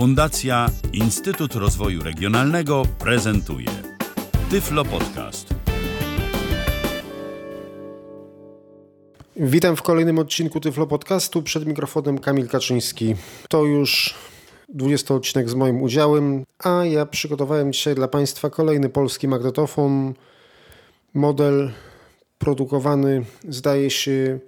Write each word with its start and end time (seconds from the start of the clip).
Fundacja 0.00 0.66
Instytut 0.92 1.54
Rozwoju 1.54 2.02
Regionalnego 2.02 2.82
prezentuje 2.98 3.66
Tyflo 4.50 4.84
Podcast. 4.84 5.54
Witam 9.36 9.76
w 9.76 9.82
kolejnym 9.82 10.18
odcinku 10.18 10.60
Tyflo 10.60 10.86
Podcastu. 10.86 11.42
Przed 11.42 11.66
mikrofonem 11.66 12.18
Kamil 12.18 12.48
Kaczyński. 12.48 13.14
To 13.48 13.64
już 13.64 14.14
20 14.68 15.14
odcinek 15.14 15.50
z 15.50 15.54
moim 15.54 15.82
udziałem, 15.82 16.44
a 16.58 16.84
ja 16.84 17.06
przygotowałem 17.06 17.72
dzisiaj 17.72 17.94
dla 17.94 18.08
Państwa 18.08 18.50
kolejny 18.50 18.88
polski 18.88 19.28
magnetofon. 19.28 20.14
Model 21.14 21.70
produkowany, 22.38 23.24
zdaje 23.48 23.90
się, 23.90 24.38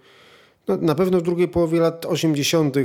no, 0.69 0.77
na 0.77 0.95
pewno 0.95 1.19
w 1.19 1.23
drugiej 1.23 1.49
połowie 1.49 1.81
lat 1.81 2.07
80. 2.07 2.77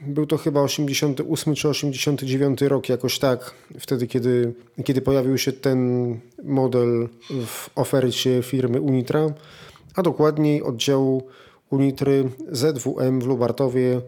Był 0.00 0.26
to 0.26 0.36
chyba 0.36 0.60
88 0.60 1.54
czy 1.54 1.68
89 1.68 2.62
rok, 2.62 2.88
jakoś 2.88 3.18
tak, 3.18 3.54
wtedy, 3.80 4.06
kiedy, 4.06 4.54
kiedy 4.84 5.00
pojawił 5.00 5.38
się 5.38 5.52
ten 5.52 6.20
model 6.44 7.08
w 7.46 7.70
ofercie 7.74 8.42
firmy 8.42 8.80
Unitra, 8.80 9.26
a 9.94 10.02
dokładniej 10.02 10.62
oddziału 10.62 11.22
Unitry 11.70 12.30
ZWM 12.52 13.20
w 13.20 13.26
Lubartowie, 13.26 14.00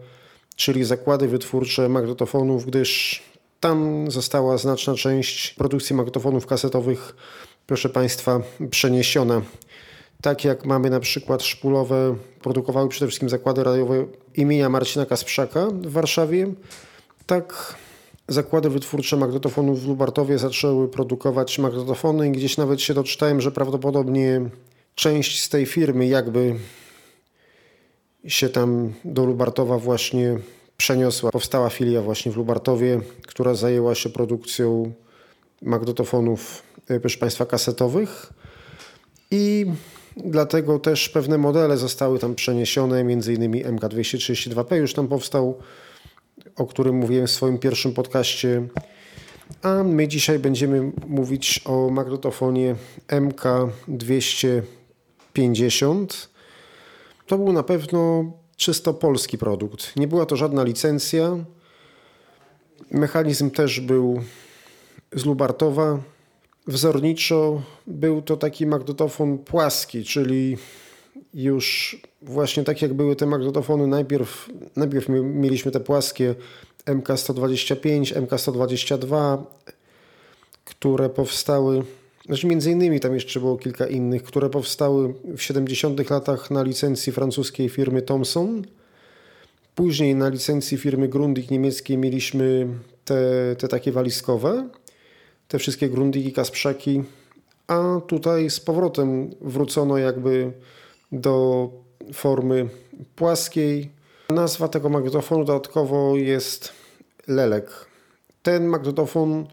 czyli 0.55 0.83
zakłady 0.83 1.27
wytwórcze 1.27 1.89
magnetofonów, 1.89 2.65
gdyż 2.65 3.23
tam 3.59 4.11
została 4.11 4.57
znaczna 4.57 4.95
część 4.95 5.53
produkcji 5.53 5.95
magnetofonów 5.95 6.47
kasetowych, 6.47 7.15
proszę 7.67 7.89
Państwa, 7.89 8.41
przeniesiona. 8.69 9.41
Tak 10.21 10.45
jak 10.45 10.65
mamy 10.65 10.89
na 10.89 10.99
przykład 10.99 11.43
szpulowe, 11.43 12.15
produkowały 12.41 12.89
przede 12.89 13.07
wszystkim 13.07 13.29
zakłady 13.29 13.63
radiowe 13.63 14.05
imienia 14.35 14.69
Marcina 14.69 15.05
Kasprzaka 15.05 15.67
w 15.67 15.91
Warszawie, 15.91 16.53
tak 17.25 17.75
zakłady 18.27 18.69
wytwórcze 18.69 19.17
magnetofonów 19.17 19.83
w 19.83 19.87
Lubartowie 19.87 20.37
zaczęły 20.37 20.87
produkować 20.87 21.59
magnetofony 21.59 22.27
i 22.27 22.31
gdzieś 22.31 22.57
nawet 22.57 22.81
się 22.81 22.93
doczytałem, 22.93 23.41
że 23.41 23.51
prawdopodobnie 23.51 24.41
część 24.95 25.43
z 25.43 25.49
tej 25.49 25.65
firmy 25.65 26.07
jakby 26.07 26.55
się 28.27 28.49
tam 28.49 28.93
do 29.05 29.25
Lubartowa 29.25 29.77
właśnie 29.77 30.39
przeniosła. 30.77 31.31
Powstała 31.31 31.69
filia 31.69 32.01
właśnie 32.01 32.31
w 32.31 32.37
Lubartowie, 32.37 33.01
która 33.27 33.53
zajęła 33.53 33.95
się 33.95 34.09
produkcją 34.09 34.93
magnetofonów, 35.61 36.63
e, 36.87 36.99
proszę 36.99 37.17
Państwa, 37.17 37.45
kasetowych. 37.45 38.33
I 39.31 39.65
dlatego 40.17 40.79
też 40.79 41.09
pewne 41.09 41.37
modele 41.37 41.77
zostały 41.77 42.19
tam 42.19 42.35
przeniesione, 42.35 43.03
między 43.03 43.33
innymi 43.33 43.65
MK232P 43.65 44.75
już 44.75 44.93
tam 44.93 45.07
powstał, 45.07 45.57
o 46.55 46.65
którym 46.65 46.95
mówiłem 46.95 47.27
w 47.27 47.31
swoim 47.31 47.57
pierwszym 47.57 47.93
podcaście. 47.93 48.67
A 49.61 49.83
my 49.83 50.07
dzisiaj 50.07 50.39
będziemy 50.39 50.91
mówić 51.07 51.61
o 51.65 51.89
magnetofonie 51.89 52.75
MK250. 53.07 56.05
To 57.27 57.37
był 57.37 57.53
na 57.53 57.63
pewno 57.63 58.31
czysto 58.55 58.93
polski 58.93 59.37
produkt. 59.37 59.95
Nie 59.95 60.07
była 60.07 60.25
to 60.25 60.35
żadna 60.35 60.63
licencja. 60.63 61.37
Mechanizm 62.91 63.51
też 63.51 63.79
był 63.79 64.21
z 65.13 65.25
Lubartowa. 65.25 65.99
Wzorniczo 66.67 67.61
był 67.87 68.21
to 68.21 68.37
taki 68.37 68.65
magnetofon 68.67 69.37
płaski, 69.37 70.03
czyli 70.03 70.57
już 71.33 71.97
właśnie 72.21 72.63
tak 72.63 72.81
jak 72.81 72.93
były 72.93 73.15
te 73.15 73.25
magnetofony, 73.25 73.87
najpierw, 73.87 74.49
najpierw 74.75 75.09
mieliśmy 75.23 75.71
te 75.71 75.79
płaskie 75.79 76.35
MK125, 76.85 78.21
MK122, 78.25 79.37
które 80.65 81.09
powstały, 81.09 81.83
znaczy 82.25 82.47
między 82.47 82.71
innymi 82.71 82.99
tam 82.99 83.13
jeszcze 83.13 83.39
było 83.39 83.57
kilka 83.57 83.87
innych, 83.87 84.23
które 84.23 84.49
powstały 84.49 85.13
w 85.37 85.41
70 85.41 86.09
latach 86.09 86.51
na 86.51 86.63
licencji 86.63 87.13
francuskiej 87.13 87.69
firmy 87.69 88.01
Thomson. 88.01 88.65
Później 89.75 90.15
na 90.15 90.29
licencji 90.29 90.77
firmy 90.77 91.07
Grundig 91.07 91.51
niemieckiej 91.51 91.97
mieliśmy 91.97 92.67
te, 93.05 93.55
te 93.57 93.67
takie 93.67 93.91
walizkowe 93.91 94.69
te 95.51 95.59
wszystkie 95.59 95.89
Grundigi, 95.89 96.33
Kasprzaki, 96.33 97.03
a 97.67 98.01
tutaj 98.07 98.49
z 98.49 98.59
powrotem 98.59 99.29
wrócono 99.41 99.97
jakby 99.97 100.51
do 101.11 101.69
formy 102.13 102.69
płaskiej. 103.15 103.89
Nazwa 104.29 104.67
tego 104.67 104.89
magnetofonu 104.89 105.45
dodatkowo 105.45 106.15
jest 106.15 106.73
Lelek. 107.27 107.71
Ten 108.43 108.65
magnetofon 108.65 109.47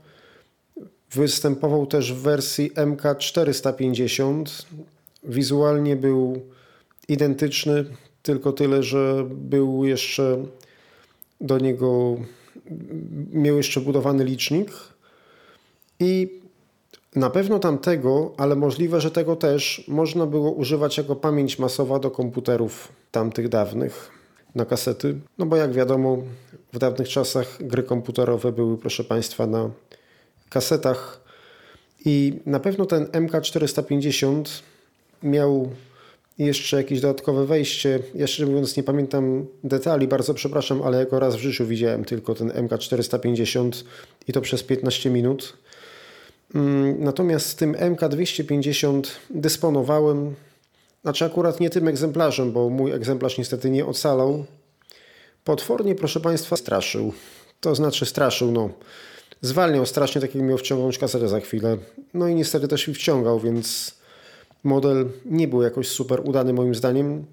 występował 1.11 1.87
też 1.87 2.13
w 2.13 2.23
wersji 2.23 2.71
MK450. 2.71 4.45
Wizualnie 5.25 5.97
był 5.97 6.41
identyczny, 7.09 7.85
tylko 8.23 8.53
tyle, 8.53 8.83
że 8.83 9.27
był 9.31 9.85
jeszcze 9.85 10.45
do 11.41 11.59
niego 11.59 12.17
miał 13.33 13.57
jeszcze 13.57 13.81
budowany 13.81 14.25
licznik 14.25 14.71
i 16.01 16.41
na 17.17 17.31
pewno 17.31 17.59
tamtego, 17.59 18.33
ale 18.37 18.57
możliwe, 18.57 19.01
że 19.01 19.11
tego 19.11 19.37
też 19.37 19.85
można 19.89 20.27
było 20.27 20.51
używać 20.51 20.99
jako 20.99 21.17
pamięć 21.17 21.59
masowa 21.59 21.99
do 21.99 22.11
komputerów 22.11 22.89
tamtych 23.11 23.49
dawnych 23.49 24.11
na 24.55 24.65
kasety. 24.65 25.15
No 25.39 25.47
bo 25.47 25.57
jak 25.57 25.73
wiadomo, 25.73 26.19
w 26.73 26.79
dawnych 26.79 27.09
czasach 27.09 27.59
gry 27.61 27.83
komputerowe 27.83 28.53
były, 28.53 28.79
proszę 28.79 29.05
Państwa, 29.05 29.47
na 29.47 29.71
kasetach. 30.49 31.21
I 32.05 32.41
na 32.47 32.61
pewno 32.61 32.87
ten 32.87 33.05
MK450 33.05 34.45
miał 35.23 35.71
jeszcze 36.39 36.77
jakieś 36.77 37.01
dodatkowe 37.01 37.47
wejście. 37.47 37.99
Ja 38.15 38.27
szczerze 38.27 38.47
mówiąc 38.47 38.77
nie 38.77 38.83
pamiętam 38.83 39.47
detali, 39.65 40.09
bardzo 40.09 40.35
przepraszam, 40.35 40.83
ale 40.83 40.99
jako 40.99 41.21
raz 41.21 41.37
w 41.37 41.41
życiu 41.41 41.67
widziałem 41.67 42.05
tylko 42.05 42.35
ten 42.35 42.49
MK450 42.49 43.85
i 44.29 44.33
to 44.33 44.41
przez 44.41 44.63
15 44.63 45.11
minut. 45.11 45.57
Mm, 46.55 47.05
natomiast 47.05 47.59
tym 47.59 47.75
MK250 47.75 49.03
dysponowałem, 49.31 50.35
znaczy 51.03 51.25
akurat 51.25 51.61
nie 51.61 51.71
tym 51.71 51.89
egzemplarzem, 51.89 52.53
bo 52.53 52.69
mój 52.69 52.93
egzemplarz 52.93 53.39
niestety 53.39 53.71
nie 53.71 53.87
ocalał. 53.87 54.45
Potwornie, 55.45 55.95
proszę 55.95 56.21
Państwa, 56.21 56.57
straszył. 56.57 57.13
To 57.61 57.75
znaczy 57.75 58.07
straszył, 58.07 58.53
no. 58.53 58.71
Zwalniał 59.41 59.87
strasznie, 59.87 60.21
tak 60.21 60.35
jak 60.35 60.45
miał 60.45 60.59
wciągnąć 60.59 60.99
kasetę 60.99 61.29
za 61.29 61.41
chwilę. 61.41 61.79
No 62.15 62.29
i 62.29 62.35
niestety 62.35 62.69
też 62.69 62.89
i 62.89 62.95
wciągał, 62.95 63.41
więc 63.41 63.95
model 64.65 65.09
nie 65.25 65.49
był 65.49 65.63
jakoś 65.63 65.89
super 65.89 66.21
udany 66.25 66.53
moim 66.53 66.75
zdaniem, 66.75 67.25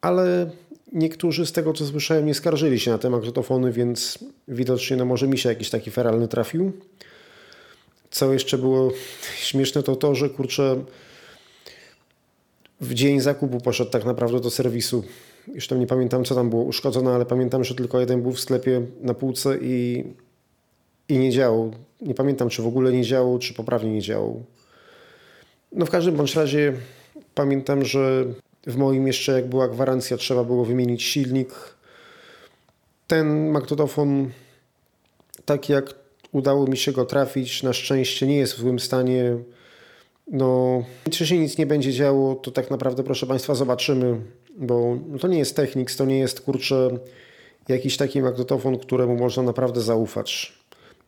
ale 0.00 0.50
niektórzy 0.92 1.46
z 1.46 1.52
tego 1.52 1.72
co 1.72 1.86
słyszałem 1.86 2.26
nie 2.26 2.34
skarżyli 2.34 2.80
się 2.80 2.90
na 2.90 2.98
te 2.98 3.10
magnetofony, 3.10 3.72
więc 3.72 4.18
widocznie 4.48 4.96
no 4.96 5.04
może 5.04 5.28
mi 5.28 5.38
się 5.38 5.48
jakiś 5.48 5.70
taki 5.70 5.90
feralny 5.90 6.28
trafił. 6.28 6.72
Co 8.12 8.32
jeszcze 8.32 8.58
było 8.58 8.90
śmieszne, 9.36 9.82
to 9.82 9.96
to, 9.96 10.14
że 10.14 10.30
kurczę, 10.30 10.84
w 12.80 12.94
dzień 12.94 13.20
zakupu 13.20 13.60
poszedł 13.60 13.90
tak 13.90 14.04
naprawdę 14.04 14.40
do 14.40 14.50
serwisu. 14.50 15.04
Już 15.54 15.68
tam 15.68 15.80
nie 15.80 15.86
pamiętam, 15.86 16.24
co 16.24 16.34
tam 16.34 16.50
było 16.50 16.62
uszkodzone, 16.62 17.10
ale 17.10 17.26
pamiętam, 17.26 17.64
że 17.64 17.74
tylko 17.74 18.00
jeden 18.00 18.22
był 18.22 18.32
w 18.32 18.40
sklepie 18.40 18.82
na 19.00 19.14
półce 19.14 19.58
i, 19.62 20.04
i 21.08 21.18
nie 21.18 21.30
działał. 21.30 21.74
Nie 22.00 22.14
pamiętam, 22.14 22.48
czy 22.48 22.62
w 22.62 22.66
ogóle 22.66 22.92
nie 22.92 23.04
działał, 23.04 23.38
czy 23.38 23.54
poprawnie 23.54 23.92
nie 23.92 24.02
działał. 24.02 24.44
No 25.72 25.86
w 25.86 25.90
każdym 25.90 26.16
bądź 26.16 26.34
razie 26.34 26.72
pamiętam, 27.34 27.84
że 27.84 28.24
w 28.66 28.76
moim 28.76 29.06
jeszcze 29.06 29.32
jak 29.32 29.46
była 29.46 29.68
gwarancja, 29.68 30.16
trzeba 30.16 30.44
było 30.44 30.64
wymienić 30.64 31.02
silnik. 31.02 31.54
Ten 33.06 33.50
magnetofon, 33.50 34.30
tak 35.44 35.68
jak 35.68 36.01
Udało 36.32 36.66
mi 36.66 36.76
się 36.76 36.92
go 36.92 37.04
trafić. 37.04 37.62
Na 37.62 37.72
szczęście 37.72 38.26
nie 38.26 38.36
jest 38.36 38.54
w 38.54 38.58
złym 38.58 38.78
stanie. 38.78 39.36
No, 40.26 40.82
czy 41.10 41.26
się 41.26 41.38
nic 41.38 41.58
nie 41.58 41.66
będzie 41.66 41.92
działo, 41.92 42.34
to 42.34 42.50
tak 42.50 42.70
naprawdę, 42.70 43.02
proszę 43.02 43.26
Państwa, 43.26 43.54
zobaczymy, 43.54 44.20
bo 44.56 44.96
to 45.20 45.28
nie 45.28 45.38
jest 45.38 45.56
Technics, 45.56 45.96
to 45.96 46.04
nie 46.04 46.18
jest 46.18 46.40
kurczę 46.40 46.98
jakiś 47.68 47.96
taki 47.96 48.22
magnetofon, 48.22 48.78
któremu 48.78 49.16
można 49.16 49.42
naprawdę 49.42 49.80
zaufać. 49.80 50.58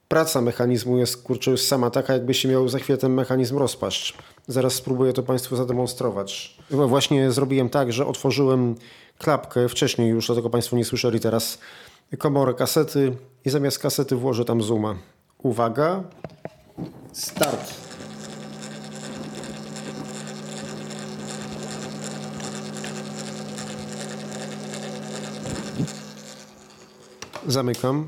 Praca 0.09 0.41
mechanizmu 0.41 0.99
jest 0.99 1.23
kurczę 1.23 1.51
już 1.51 1.61
sama 1.61 1.91
taka, 1.91 2.13
jakby 2.13 2.35
się 2.35 2.49
miał 2.49 2.69
za 2.69 2.79
chwilę 2.79 2.99
ten 2.99 3.13
mechanizm 3.13 3.59
rozpaść. 3.59 4.15
Zaraz 4.47 4.75
spróbuję 4.75 5.13
to 5.13 5.23
Państwu 5.23 5.57
zademonstrować. 5.57 6.57
Chyba 6.71 6.87
właśnie 6.87 7.31
zrobiłem 7.33 7.69
tak, 7.69 7.93
że 7.93 8.07
otworzyłem 8.07 8.75
klapkę 9.19 9.69
wcześniej 9.69 10.09
już, 10.09 10.27
dlatego 10.27 10.51
Państwo 10.51 10.77
nie 10.77 10.85
słyszeli 10.85 11.21
teraz 11.21 11.59
komorę 12.19 12.55
kasety 12.55 13.17
i 13.45 13.51
zamiast 13.51 13.79
kasety 13.79 14.17
włożę 14.17 14.45
tam 14.45 14.63
zooma. 14.63 14.95
Uwaga. 15.45 16.03
Start. 17.13 17.75
Zamykam. 27.47 28.07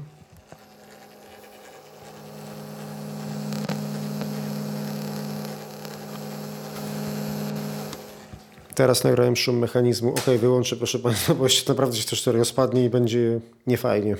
Teraz 8.74 9.04
nagrałem 9.04 9.36
szum 9.36 9.58
mechanizmu. 9.58 10.10
Ok, 10.10 10.24
wyłączę 10.40 10.76
proszę 10.76 10.98
Państwa, 10.98 11.34
bo 11.34 11.44
jeszcze 11.44 11.72
naprawdę 11.72 11.96
się 11.96 12.16
to 12.24 12.32
rozpadnie 12.32 12.84
i 12.84 12.90
będzie 12.90 13.40
niefajnie. 13.66 14.16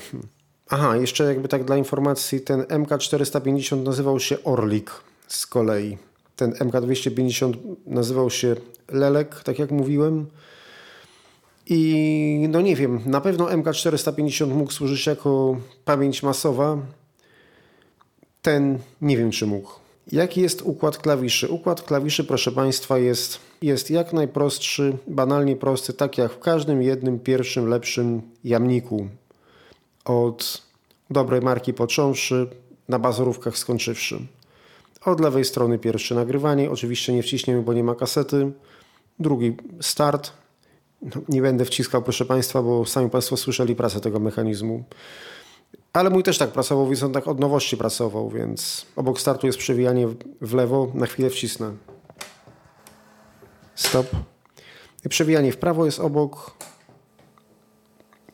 Aha, 0.69 0.97
jeszcze 0.97 1.23
jakby 1.23 1.47
tak 1.47 1.63
dla 1.63 1.77
informacji, 1.77 2.41
ten 2.41 2.61
MK450 2.61 3.83
nazywał 3.83 4.19
się 4.19 4.43
Orlik 4.43 4.91
z 5.27 5.47
kolei. 5.47 5.97
Ten 6.35 6.51
MK250 6.51 7.53
nazywał 7.85 8.29
się 8.29 8.55
Lelek, 8.91 9.43
tak 9.43 9.59
jak 9.59 9.71
mówiłem. 9.71 10.25
I 11.65 12.45
no 12.49 12.61
nie 12.61 12.75
wiem, 12.75 13.01
na 13.05 13.21
pewno 13.21 13.45
MK450 13.45 14.47
mógł 14.47 14.71
służyć 14.71 15.05
jako 15.05 15.57
pamięć 15.85 16.23
masowa. 16.23 16.77
Ten 18.41 18.79
nie 19.01 19.17
wiem, 19.17 19.31
czy 19.31 19.45
mógł. 19.45 19.71
Jaki 20.11 20.41
jest 20.41 20.61
układ 20.61 20.97
klawiszy? 20.97 21.49
Układ 21.49 21.81
klawiszy, 21.81 22.23
proszę 22.23 22.51
Państwa, 22.51 22.97
jest, 22.97 23.39
jest 23.61 23.91
jak 23.91 24.13
najprostszy, 24.13 24.97
banalnie 25.07 25.55
prosty, 25.55 25.93
tak 25.93 26.17
jak 26.17 26.31
w 26.31 26.39
każdym 26.39 26.81
jednym 26.81 27.19
pierwszym, 27.19 27.69
lepszym 27.69 28.21
jamniku. 28.43 29.07
Od 30.07 30.61
dobrej 31.09 31.41
marki 31.41 31.73
począwszy, 31.73 32.49
na 32.89 32.99
bazorówkach 32.99 33.57
skończywszy. 33.57 34.19
Od 35.05 35.19
lewej 35.19 35.45
strony 35.45 35.79
pierwsze 35.79 36.15
nagrywanie, 36.15 36.71
oczywiście 36.71 37.13
nie 37.13 37.23
wciśniemy, 37.23 37.61
bo 37.61 37.73
nie 37.73 37.83
ma 37.83 37.95
kasety. 37.95 38.51
Drugi 39.19 39.57
start. 39.81 40.31
No, 41.01 41.21
nie 41.29 41.41
będę 41.41 41.65
wciskał, 41.65 42.01
proszę 42.01 42.25
Państwa, 42.25 42.61
bo 42.61 42.85
sami 42.85 43.09
Państwo 43.09 43.37
słyszeli 43.37 43.75
pracę 43.75 43.99
tego 43.99 44.19
mechanizmu. 44.19 44.83
Ale 45.93 46.09
mój 46.09 46.23
też 46.23 46.37
tak 46.37 46.51
pracował, 46.51 46.87
więc 46.87 47.03
on 47.03 47.13
tak 47.13 47.27
od 47.27 47.39
nowości 47.39 47.77
pracował, 47.77 48.29
więc 48.29 48.85
obok 48.95 49.21
startu 49.21 49.47
jest 49.47 49.59
przewijanie 49.59 50.07
w 50.41 50.53
lewo, 50.53 50.91
na 50.93 51.05
chwilę 51.05 51.29
wcisnę. 51.29 51.73
Stop. 53.75 54.07
I 55.05 55.09
przewijanie 55.09 55.51
w 55.51 55.57
prawo 55.57 55.85
jest 55.85 55.99
obok. 55.99 56.57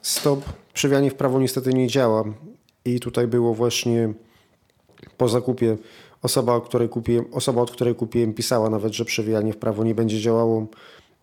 Stop. 0.03 0.43
Przewijanie 0.73 1.11
w 1.11 1.15
prawo 1.15 1.39
niestety 1.39 1.73
nie 1.73 1.87
działa. 1.87 2.23
I 2.85 2.99
tutaj 2.99 3.27
było 3.27 3.53
właśnie 3.53 4.13
po 5.17 5.27
zakupie 5.27 5.77
osoba, 6.21 6.55
od 6.55 6.65
której 6.67 6.89
kupiłem, 6.89 7.25
osoba, 7.31 7.61
od 7.61 7.71
której 7.71 7.95
kupiłem, 7.95 8.33
pisała 8.33 8.69
nawet, 8.69 8.93
że 8.93 9.05
przewijanie 9.05 9.53
w 9.53 9.57
prawo 9.57 9.83
nie 9.83 9.95
będzie 9.95 10.19
działało, 10.19 10.67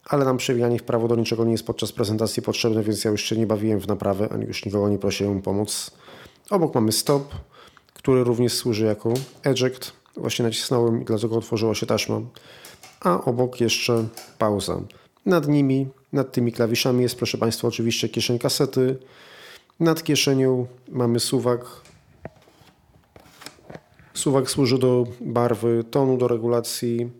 ale 0.04 0.24
nam 0.24 0.36
przewijanie 0.36 0.78
w 0.78 0.82
prawo 0.82 1.08
do 1.08 1.16
niczego 1.16 1.44
nie 1.44 1.52
jest 1.52 1.66
podczas 1.66 1.92
prezentacji 1.92 2.42
potrzebne, 2.42 2.82
więc 2.82 3.04
ja 3.04 3.10
już 3.10 3.30
nie 3.30 3.46
bawiłem 3.46 3.80
w 3.80 3.86
naprawę, 3.86 4.28
ani 4.32 4.44
już 4.44 4.64
nikogo 4.64 4.88
nie 4.88 4.98
prosiłem 4.98 5.38
o 5.38 5.40
pomoc. 5.40 5.90
Obok 6.50 6.74
mamy 6.74 6.92
stop, 6.92 7.34
który 7.94 8.24
również 8.24 8.52
służy 8.52 8.84
jako 8.84 9.12
eject. 9.44 9.92
Właśnie 10.16 10.44
nacisnąłem 10.44 11.02
i 11.02 11.04
dlatego 11.04 11.36
otworzyła 11.36 11.74
się 11.74 11.86
taśma. 11.86 12.20
A 13.00 13.24
obok 13.24 13.60
jeszcze 13.60 14.08
pauza. 14.38 14.80
Nad 15.26 15.48
nimi, 15.48 15.88
nad 16.12 16.32
tymi 16.32 16.52
klawiszami 16.52 17.02
jest, 17.02 17.16
proszę 17.16 17.38
Państwa, 17.38 17.68
oczywiście 17.68 18.08
kieszeń 18.08 18.38
kasety. 18.38 18.98
Nad 19.80 20.02
kieszenią 20.02 20.66
mamy 20.88 21.20
suwak. 21.20 21.66
Suwak 24.14 24.50
służy 24.50 24.78
do 24.78 25.06
barwy 25.20 25.84
tonu, 25.90 26.16
do 26.16 26.28
regulacji 26.28 27.10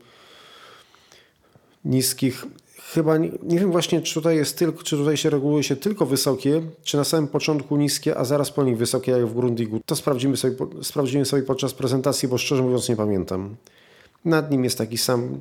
niskich 1.85 2.47
chyba 2.93 3.19
nie, 3.19 3.31
nie, 3.43 3.58
wiem 3.58 3.73
właśnie, 3.73 4.03
czy 4.03 4.14
tutaj 4.14 4.37
jest 4.37 4.58
tylko, 4.58 4.82
czy 4.82 4.96
tutaj 4.96 5.17
się 5.17 5.31
reguluje 5.31 5.62
się 5.62 5.76
tylko 5.76 6.06
wysokie, 6.06 6.62
czy 6.82 6.96
na 6.96 7.05
samym 7.05 7.29
początku 7.29 7.76
niskie, 7.76 8.17
a 8.19 8.25
zaraz 8.25 8.50
po 8.50 8.64
nich 8.64 8.76
wysokie, 8.76 9.12
jak 9.12 9.26
w 9.26 9.35
Grundigu. 9.35 9.81
To 9.87 9.96
sprawdzimy 9.96 10.37
sobie, 10.37 10.56
sprawdzimy 10.82 11.25
sobie 11.25 11.43
podczas 11.43 11.75
prezentacji, 11.75 12.29
bo 12.29 12.38
szczerze 12.38 12.62
mówiąc 12.62 12.88
nie 12.88 12.96
pamiętam. 12.96 13.56
Nad 14.25 14.50
nim 14.50 14.64
jest 14.64 14.79
taki 14.79 14.99
sam 14.99 15.41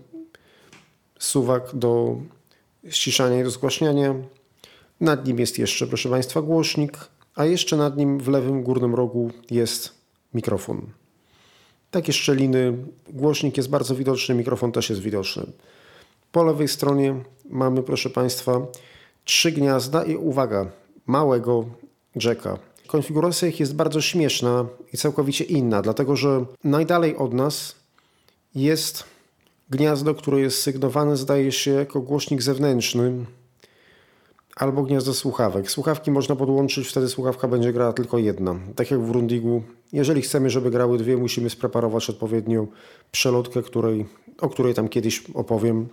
suwak 1.19 1.63
do 1.73 2.17
ściszania 2.89 3.39
i 3.39 3.43
do 3.43 3.49
zgłaśniania. 3.49 4.15
Nad 5.01 5.27
nim 5.27 5.39
jest 5.39 5.59
jeszcze, 5.59 5.87
proszę 5.87 6.09
Państwa, 6.09 6.41
głośnik, 6.41 6.97
a 7.35 7.45
jeszcze 7.45 7.77
nad 7.77 7.97
nim 7.97 8.19
w 8.19 8.27
lewym 8.27 8.63
górnym 8.63 8.95
rogu 8.95 9.31
jest 9.51 9.93
mikrofon. 10.33 10.81
Takie 11.91 12.13
szczeliny, 12.13 12.77
głośnik 13.09 13.57
jest 13.57 13.69
bardzo 13.69 13.95
widoczny, 13.95 14.35
mikrofon 14.35 14.71
też 14.71 14.89
jest 14.89 15.01
widoczny. 15.01 15.45
Po 16.31 16.43
lewej 16.43 16.67
stronie 16.67 17.15
mamy, 17.49 17.83
proszę 17.83 18.09
Państwa, 18.09 18.61
trzy 19.25 19.51
gniazda 19.51 20.03
i 20.03 20.15
uwaga, 20.15 20.71
małego 21.05 21.65
jacka. 22.15 22.57
Konfiguracja 22.87 23.47
ich 23.47 23.59
jest 23.59 23.75
bardzo 23.75 24.01
śmieszna 24.01 24.65
i 24.93 24.97
całkowicie 24.97 25.43
inna, 25.43 25.81
dlatego 25.81 26.15
że 26.15 26.45
najdalej 26.63 27.15
od 27.15 27.33
nas 27.33 27.75
jest 28.55 29.03
gniazdo, 29.69 30.15
które 30.15 30.39
jest 30.39 30.61
sygnowane, 30.61 31.17
zdaje 31.17 31.51
się, 31.51 31.71
jako 31.71 32.01
głośnik 32.01 32.41
zewnętrzny 32.41 33.25
albo 34.55 34.83
gniazdo 34.83 35.13
słuchawek. 35.13 35.71
Słuchawki 35.71 36.11
można 36.11 36.35
podłączyć, 36.35 36.87
wtedy 36.87 37.09
słuchawka 37.09 37.47
będzie 37.47 37.73
grała 37.73 37.93
tylko 37.93 38.17
jedna. 38.17 38.55
Tak 38.75 38.91
jak 38.91 39.01
w 39.01 39.09
Rundigu. 39.09 39.63
Jeżeli 39.93 40.21
chcemy, 40.21 40.49
żeby 40.49 40.71
grały 40.71 40.97
dwie, 40.97 41.17
musimy 41.17 41.49
spreparować 41.49 42.09
odpowiednio 42.09 42.67
przelotkę, 43.11 43.63
której, 43.63 44.05
o 44.41 44.49
której 44.49 44.73
tam 44.73 44.89
kiedyś 44.89 45.23
opowiem. 45.33 45.87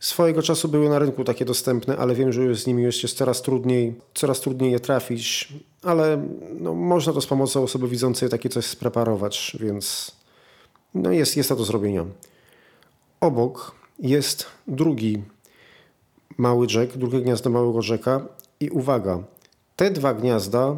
Swojego 0.00 0.42
czasu 0.42 0.68
były 0.68 0.88
na 0.88 0.98
rynku 0.98 1.24
takie 1.24 1.44
dostępne, 1.44 1.96
ale 1.96 2.14
wiem, 2.14 2.32
że 2.32 2.54
z 2.54 2.66
nimi 2.66 2.82
jest 2.82 3.14
coraz 3.14 3.42
trudniej, 3.42 3.94
coraz 4.14 4.40
trudniej 4.40 4.72
je 4.72 4.80
trafić, 4.80 5.52
ale 5.82 6.26
no, 6.60 6.74
można 6.74 7.12
to 7.12 7.20
z 7.20 7.26
pomocą 7.26 7.62
osoby 7.62 7.88
widzącej 7.88 8.28
takie 8.28 8.48
coś 8.48 8.64
spreparować, 8.64 9.56
więc 9.60 10.12
no 10.94 11.12
jest, 11.12 11.36
jest 11.36 11.48
to 11.48 11.56
do 11.56 11.64
zrobienia. 11.64 12.04
Obok 13.22 13.72
jest 13.98 14.46
drugi 14.68 15.22
mały 16.38 16.66
jack, 16.74 16.96
drugie 16.96 17.20
gniazdo 17.20 17.50
małego 17.50 17.80
jacka 17.88 18.26
i 18.60 18.70
uwaga, 18.70 19.22
te 19.76 19.90
dwa 19.90 20.14
gniazda 20.14 20.76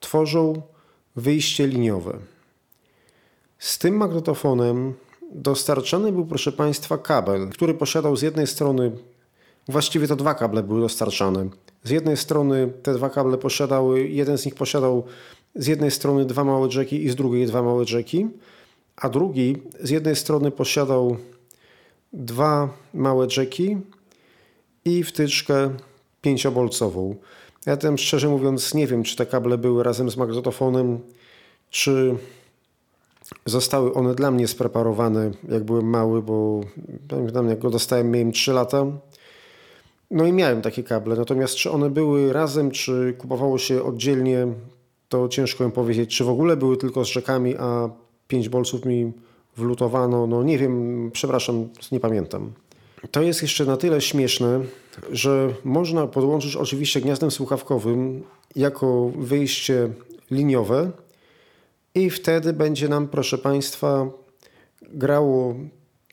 tworzą 0.00 0.62
wyjście 1.16 1.66
liniowe. 1.66 2.18
Z 3.58 3.78
tym 3.78 3.96
magnetofonem 3.96 4.94
dostarczany 5.32 6.12
był, 6.12 6.26
proszę 6.26 6.52
Państwa, 6.52 6.98
kabel, 6.98 7.48
który 7.48 7.74
posiadał 7.74 8.16
z 8.16 8.22
jednej 8.22 8.46
strony, 8.46 8.92
właściwie 9.68 10.08
to 10.08 10.16
dwa 10.16 10.34
kable 10.34 10.62
były 10.62 10.80
dostarczane. 10.80 11.48
Z 11.84 11.90
jednej 11.90 12.16
strony 12.16 12.72
te 12.82 12.94
dwa 12.94 13.10
kable 13.10 13.38
posiadały, 13.38 14.08
jeden 14.08 14.38
z 14.38 14.44
nich 14.44 14.54
posiadał 14.54 15.04
z 15.54 15.66
jednej 15.66 15.90
strony 15.90 16.24
dwa 16.24 16.44
małe 16.44 16.68
jacki 16.74 17.04
i 17.04 17.10
z 17.10 17.16
drugiej 17.16 17.46
dwa 17.46 17.62
małe 17.62 17.84
jacki, 17.92 18.28
a 18.96 19.08
drugi 19.08 19.56
z 19.80 19.90
jednej 19.90 20.16
strony 20.16 20.50
posiadał 20.50 21.16
dwa 22.12 22.68
małe 22.94 23.26
jacki 23.36 23.76
i 24.84 25.04
wtyczkę 25.04 25.70
pięciobolcową. 26.22 27.16
Ja 27.66 27.76
tam 27.76 27.98
szczerze 27.98 28.28
mówiąc 28.28 28.74
nie 28.74 28.86
wiem, 28.86 29.02
czy 29.02 29.16
te 29.16 29.26
kable 29.26 29.58
były 29.58 29.82
razem 29.82 30.10
z 30.10 30.16
magnetofonem, 30.16 31.00
czy 31.70 32.16
Zostały 33.46 33.94
one 33.94 34.14
dla 34.14 34.30
mnie 34.30 34.48
spreparowane, 34.48 35.30
jak 35.48 35.64
byłem 35.64 35.86
mały, 35.86 36.22
bo 36.22 36.60
pamiętam, 37.08 37.48
jak 37.48 37.58
go 37.58 37.70
dostałem, 37.70 38.10
miałem 38.10 38.32
3 38.32 38.52
lata. 38.52 38.86
No 40.10 40.26
i 40.26 40.32
miałem 40.32 40.62
takie 40.62 40.82
kable. 40.82 41.16
Natomiast 41.16 41.54
czy 41.54 41.70
one 41.70 41.90
były 41.90 42.32
razem, 42.32 42.70
czy 42.70 43.14
kupowało 43.18 43.58
się 43.58 43.82
oddzielnie, 43.82 44.46
to 45.08 45.28
ciężko 45.28 45.64
mi 45.64 45.72
powiedzieć. 45.72 46.16
Czy 46.16 46.24
w 46.24 46.28
ogóle 46.28 46.56
były 46.56 46.76
tylko 46.76 47.04
z 47.04 47.08
rzekami, 47.08 47.56
a 47.58 47.88
5 48.28 48.48
bolców 48.48 48.84
mi 48.84 49.12
wlutowano? 49.56 50.26
No 50.26 50.42
nie 50.42 50.58
wiem, 50.58 51.10
przepraszam, 51.12 51.68
nie 51.92 52.00
pamiętam. 52.00 52.52
To 53.10 53.22
jest 53.22 53.42
jeszcze 53.42 53.64
na 53.64 53.76
tyle 53.76 54.00
śmieszne, 54.00 54.60
że 55.12 55.54
można 55.64 56.06
podłączyć 56.06 56.56
oczywiście 56.56 57.00
gniazdem 57.00 57.30
słuchawkowym 57.30 58.22
jako 58.56 59.10
wyjście 59.16 59.88
liniowe, 60.30 60.90
i 61.94 62.10
wtedy 62.10 62.52
będzie 62.52 62.88
nam, 62.88 63.08
proszę 63.08 63.38
Państwa, 63.38 64.10
grało 64.82 65.54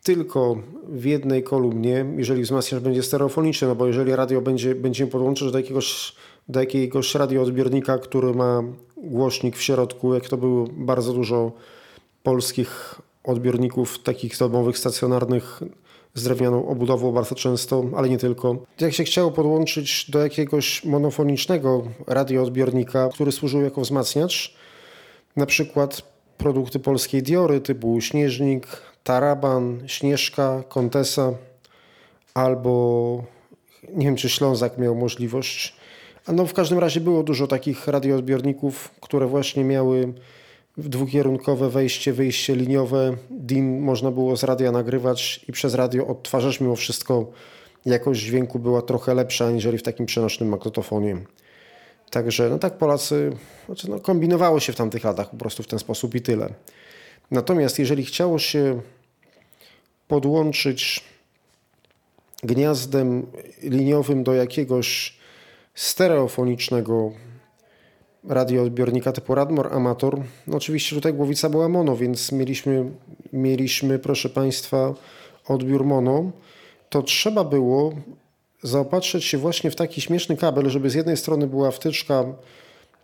tylko 0.04 0.58
w 0.88 1.06
jednej 1.06 1.44
kolumnie, 1.44 2.06
jeżeli 2.18 2.44
wzmacniacz 2.44 2.82
będzie 2.82 3.04
stereofoniczny, 3.04 3.68
no 3.68 3.76
bo 3.76 3.88
jeżeli 3.88 4.16
radio 4.16 4.42
będzie, 4.42 4.76
będziemy 4.76 5.12
podłączyć 5.12 5.52
do 5.52 5.58
jakiegoś, 5.58 6.16
do 6.50 6.60
jakiegoś 6.60 7.16
radioodbiornika, 7.16 7.98
który 7.98 8.34
ma 8.34 8.64
głośnik 8.98 9.58
w 9.58 9.62
środku, 9.62 10.14
jak 10.14 10.30
to 10.30 10.38
było 10.38 10.68
bardzo 10.72 11.14
dużo 11.14 11.52
polskich 12.24 12.96
odbiorników 13.28 14.00
takich 14.00 14.38
domowych, 14.38 14.78
stacjonarnych 14.78 15.62
z 16.14 16.24
drewnianą 16.24 16.68
obudową 16.68 17.12
bardzo 17.12 17.36
często, 17.36 17.84
ale 17.96 18.10
nie 18.10 18.18
tylko. 18.18 18.56
Jak 18.82 18.94
się 18.94 19.04
chciało 19.04 19.32
podłączyć 19.32 20.12
do 20.12 20.20
jakiegoś 20.20 20.86
monofonicznego 20.86 21.84
radioodbiornika, 22.08 23.10
który 23.14 23.32
służył 23.32 23.62
jako 23.62 23.82
wzmacniacz, 23.82 24.56
na 25.36 25.46
przykład 25.46 26.02
produkty 26.38 26.80
polskiej 26.80 27.24
Diory 27.24 27.62
typu 27.62 28.02
Śnieżnik, 28.02 28.68
Taraban, 29.04 29.84
Śnieżka, 29.88 30.64
Kontesa 30.70 31.34
albo 32.34 33.24
nie 33.94 34.06
wiem 34.06 34.16
czy 34.16 34.30
Ślązak 34.30 34.78
miał 34.78 34.96
możliwość. 34.96 35.76
No 36.28 36.46
w 36.46 36.54
każdym 36.54 36.80
razie 36.80 37.02
było 37.02 37.24
dużo 37.24 37.48
takich 37.48 37.88
radioodbiorników, 37.88 38.90
które 39.02 39.28
właśnie 39.28 39.64
miały 39.64 40.14
dwukierunkowe 40.78 41.70
wejście, 41.70 42.14
wyjście 42.14 42.56
liniowe. 42.56 43.18
DIN 43.32 43.80
można 43.80 44.12
było 44.12 44.38
z 44.38 44.44
radia 44.44 44.72
nagrywać 44.72 45.46
i 45.48 45.52
przez 45.52 45.74
radio 45.74 46.08
odtwarzać 46.08 46.62
mimo 46.62 46.76
wszystko 46.76 47.32
jakość 47.86 48.22
dźwięku 48.22 48.60
była 48.60 48.82
trochę 48.82 49.14
lepsza 49.14 49.46
aniżeli 49.46 49.78
w 49.78 49.84
takim 49.84 50.06
przenośnym 50.06 50.50
magnetofonie. 50.50 51.18
Także 52.10 52.50
no 52.50 52.60
tak 52.60 52.78
Polacy 52.78 53.32
znaczy 53.66 53.90
no, 53.90 54.00
kombinowało 54.00 54.60
się 54.60 54.74
w 54.74 54.76
tamtych 54.76 55.04
latach 55.04 55.30
po 55.30 55.38
prostu 55.38 55.64
w 55.64 55.68
ten 55.68 55.80
sposób 55.80 56.16
i 56.16 56.22
tyle. 56.22 56.54
Natomiast 57.32 57.80
jeżeli 57.80 58.06
chciało 58.06 58.40
się 58.40 58.82
podłączyć 60.08 61.04
gniazdem 62.44 63.28
liniowym 63.64 64.24
do 64.24 64.34
jakiegoś 64.34 65.18
stereofonicznego 65.76 67.12
radioodbiornika 68.24 69.12
typu 69.12 69.36
Radmor 69.36 69.74
Amator. 69.74 70.22
No 70.48 70.58
oczywiście 70.58 70.96
tutaj 70.96 71.14
głowica 71.14 71.50
była 71.50 71.70
mono, 71.70 71.96
więc 71.96 72.32
mieliśmy, 72.32 72.92
mieliśmy 73.34 74.00
proszę 74.00 74.30
Państwa, 74.30 74.94
odbiór 75.48 75.86
mono. 75.86 76.32
To 76.90 77.02
trzeba 77.02 77.44
było 77.44 77.94
zaopatrzyć 78.64 79.26
się 79.26 79.38
właśnie 79.38 79.72
w 79.72 79.76
taki 79.76 80.02
śmieszny 80.02 80.38
kabel, 80.38 80.70
żeby 80.70 80.90
z 80.90 80.94
jednej 80.94 81.18
strony 81.18 81.48
była 81.48 81.72
wtyczka 81.72 82.26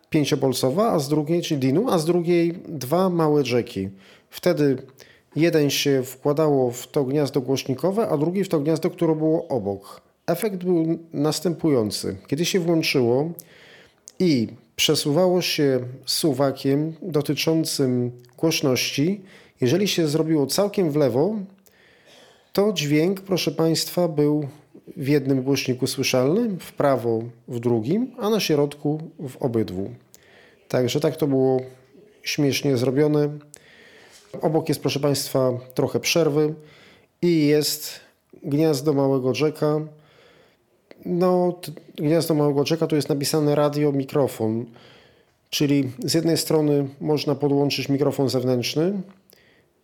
pięciobolcowa, 0.10 0.92
a 0.92 1.00
z 1.00 1.10
drugiej, 1.10 1.42
czyli 1.42 1.60
DINu, 1.60 1.90
a 1.90 1.98
z 1.98 2.06
drugiej 2.06 2.54
dwa 2.68 3.10
małe 3.10 3.44
jacki. 3.52 3.90
Wtedy 4.30 4.78
jeden 5.36 5.70
się 5.70 6.04
wkładało 6.04 6.72
w 6.72 6.88
to 6.88 7.04
gniazdo 7.04 7.42
głośnikowe, 7.42 8.10
a 8.10 8.18
drugi 8.18 8.44
w 8.44 8.50
to 8.50 8.60
gniazdo, 8.60 8.90
które 8.90 9.16
było 9.16 9.48
obok. 9.48 10.02
Efekt 10.28 10.64
był 10.64 11.00
następujący. 11.14 12.18
Kiedy 12.28 12.46
się 12.46 12.60
włączyło 12.60 13.32
i 14.20 14.48
przesuwało 14.76 15.42
się 15.42 15.80
suwakiem 16.06 16.94
dotyczącym 17.02 18.12
głośności, 18.38 19.22
jeżeli 19.62 19.88
się 19.88 20.08
zrobiło 20.08 20.46
całkiem 20.46 20.92
w 20.92 20.96
lewo, 20.96 21.36
to 22.54 22.74
dźwięk, 22.74 23.22
proszę 23.22 23.52
Państwa, 23.52 24.08
był 24.08 24.48
w 24.98 25.08
jednym 25.08 25.44
głośniku 25.44 25.88
słyszalny, 25.88 26.50
w 26.60 26.72
prawo 26.72 27.24
w 27.48 27.60
drugim, 27.60 28.12
a 28.20 28.30
na 28.30 28.40
środku 28.40 29.02
w 29.30 29.38
obydwu. 29.38 29.90
Także 30.68 31.00
tak 31.00 31.16
to 31.16 31.28
było 31.28 31.62
śmiesznie 32.24 32.78
zrobione. 32.78 33.30
Obok 34.42 34.70
jest, 34.70 34.82
proszę 34.82 35.00
Państwa, 35.00 35.52
trochę 35.74 36.00
przerwy 36.00 36.54
i 37.22 37.48
jest 37.48 38.00
gniazdo 38.44 38.94
małego 38.94 39.34
jacka. 39.42 39.82
No, 41.06 41.60
gniazdo 41.96 42.34
małego 42.34 42.64
jacka 42.70 42.88
tu 42.88 42.96
jest 42.96 43.10
napisane 43.10 43.56
radio, 43.56 43.92
mikrofon. 43.92 44.66
Czyli 45.50 45.92
z 46.06 46.14
jednej 46.14 46.38
strony 46.38 46.88
można 47.02 47.36
podłączyć 47.36 47.90
mikrofon 47.90 48.30
zewnętrzny 48.30 49.02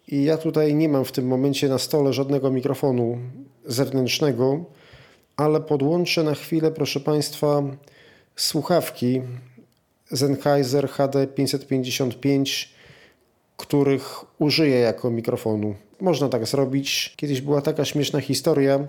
i 0.08 0.24
ja 0.24 0.38
tutaj 0.38 0.76
nie 0.76 0.90
mam 0.90 1.06
w 1.06 1.12
tym 1.12 1.28
momencie 1.28 1.70
na 1.70 1.78
stole 1.78 2.14
żadnego 2.14 2.52
mikrofonu 2.52 3.18
zewnętrznego, 3.66 4.64
ale 5.38 5.62
podłączę 5.62 6.24
na 6.24 6.36
chwilę, 6.36 6.72
proszę 6.72 7.00
Państwa, 7.00 7.64
słuchawki 8.36 9.22
Sennheiser 10.14 10.90
HD 10.90 11.28
555 11.28 12.80
których 13.60 14.26
użyję 14.40 14.80
jako 14.80 15.12
mikrofonu. 15.12 15.76
Można 16.02 16.30
tak 16.30 16.46
zrobić. 16.46 17.14
Kiedyś 17.16 17.42
była 17.42 17.62
taka 17.62 17.86
śmieszna 17.86 18.22
historia, 18.22 18.88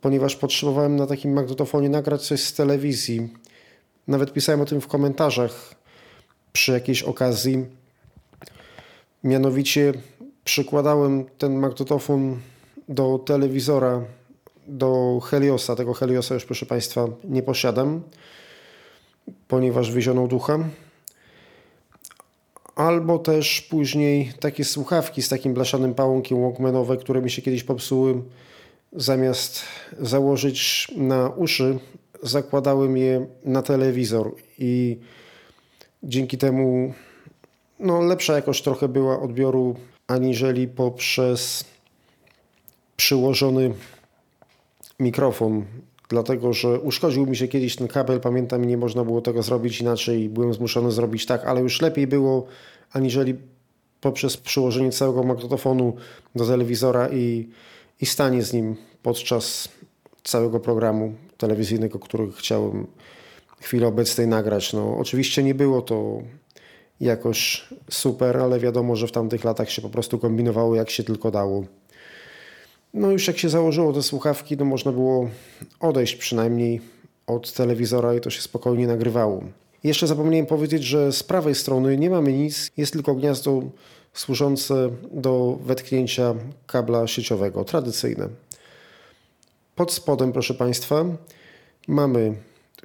ponieważ 0.00 0.36
potrzebowałem 0.36 0.96
na 0.96 1.06
takim 1.06 1.32
magnetofonie 1.32 1.88
nagrać 1.88 2.26
coś 2.26 2.40
z 2.40 2.54
telewizji. 2.54 3.28
Nawet 4.08 4.32
pisałem 4.32 4.60
o 4.60 4.64
tym 4.64 4.80
w 4.80 4.86
komentarzach 4.86 5.74
przy 6.52 6.72
jakiejś 6.72 7.02
okazji. 7.02 7.66
Mianowicie 9.24 9.92
przykładałem 10.44 11.24
ten 11.38 11.58
magnetofon 11.58 12.40
do 12.88 13.18
telewizora, 13.18 14.02
do 14.66 15.20
Heliosa. 15.20 15.76
Tego 15.76 15.94
Heliosa 15.94 16.34
już, 16.34 16.44
proszę 16.44 16.66
Państwa, 16.66 17.06
nie 17.24 17.42
posiadam, 17.42 18.02
ponieważ 19.48 19.90
wyzionął 19.92 20.28
ducha 20.28 20.58
albo 22.74 23.18
też 23.18 23.60
później 23.60 24.32
takie 24.40 24.64
słuchawki 24.64 25.22
z 25.22 25.28
takim 25.28 25.54
blaszanym 25.54 25.94
pałąkiem 25.94 26.42
walkmanowe, 26.42 26.96
które 26.96 27.22
mi 27.22 27.30
się 27.30 27.42
kiedyś 27.42 27.64
popsuły. 27.64 28.22
Zamiast 28.96 29.62
założyć 30.00 30.88
na 30.96 31.28
uszy, 31.28 31.78
zakładałem 32.22 32.96
je 32.96 33.26
na 33.44 33.62
telewizor 33.62 34.34
i 34.58 34.98
dzięki 36.02 36.38
temu 36.38 36.94
no, 37.80 38.00
lepsza 38.00 38.32
jakość 38.32 38.62
trochę 38.62 38.88
była 38.88 39.20
odbioru 39.20 39.76
aniżeli 40.06 40.68
poprzez 40.68 41.64
przyłożony 42.96 43.74
mikrofon. 45.00 45.64
Dlatego 46.08 46.52
że 46.52 46.80
uszkodził 46.80 47.26
mi 47.26 47.36
się 47.36 47.48
kiedyś 47.48 47.76
ten 47.76 47.88
kabel, 47.88 48.20
pamiętam 48.20 48.64
i 48.64 48.66
nie 48.66 48.76
można 48.76 49.04
było 49.04 49.20
tego 49.20 49.42
zrobić 49.42 49.80
inaczej, 49.80 50.28
byłem 50.28 50.54
zmuszony 50.54 50.92
zrobić 50.92 51.26
tak, 51.26 51.44
ale 51.44 51.60
już 51.60 51.80
lepiej 51.80 52.06
było, 52.06 52.46
aniżeli 52.92 53.34
poprzez 54.00 54.36
przyłożenie 54.36 54.90
całego 54.90 55.22
magnetofonu 55.22 55.96
do 56.34 56.46
telewizora 56.46 57.08
i, 57.08 57.48
i 58.02 58.06
stanie 58.06 58.42
z 58.42 58.52
nim 58.52 58.76
podczas 59.02 59.68
całego 60.24 60.60
programu 60.60 61.14
telewizyjnego, 61.38 61.98
który 61.98 62.32
chciałem 62.32 62.86
w 63.60 63.64
chwili 63.64 63.84
obecnej 63.84 64.26
nagrać. 64.26 64.72
No, 64.72 64.98
oczywiście 64.98 65.42
nie 65.42 65.54
było 65.54 65.82
to 65.82 66.22
jakoś 67.00 67.68
super, 67.90 68.36
ale 68.36 68.60
wiadomo, 68.60 68.96
że 68.96 69.06
w 69.06 69.12
tamtych 69.12 69.44
latach 69.44 69.70
się 69.70 69.82
po 69.82 69.88
prostu 69.90 70.18
kombinowało 70.18 70.76
jak 70.76 70.90
się 70.90 71.04
tylko 71.04 71.30
dało. 71.30 71.64
No 72.94 73.10
już 73.10 73.26
jak 73.26 73.38
się 73.38 73.48
założyło 73.48 73.92
te 73.92 74.02
słuchawki, 74.02 74.56
to 74.56 74.64
można 74.64 74.92
było 74.92 75.28
odejść 75.80 76.16
przynajmniej 76.16 76.80
od 77.26 77.52
telewizora 77.52 78.14
i 78.14 78.20
to 78.20 78.30
się 78.30 78.42
spokojnie 78.42 78.86
nagrywało. 78.86 79.42
Jeszcze 79.84 80.06
zapomniałem 80.06 80.46
powiedzieć, 80.46 80.82
że 80.82 81.12
z 81.12 81.22
prawej 81.22 81.54
strony 81.54 81.98
nie 81.98 82.10
mamy 82.10 82.32
nic, 82.32 82.70
jest 82.76 82.92
tylko 82.92 83.14
gniazdo 83.14 83.62
służące 84.12 84.90
do 85.12 85.58
wetknięcia 85.62 86.34
kabla 86.66 87.06
sieciowego, 87.06 87.64
tradycyjne. 87.64 88.28
Pod 89.74 89.92
spodem, 89.92 90.32
proszę 90.32 90.54
Państwa, 90.54 91.04
mamy 91.88 92.34